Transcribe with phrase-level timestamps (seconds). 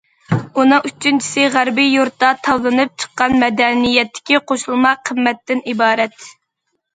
[0.61, 6.19] ئۇنىڭ ئۈچىنچىسى، غەربى يۇرتتا تاۋلىنىپ چىققان مەدەنىيەتتىكى قوشۇلما قىممەتتىن ئىبارەت.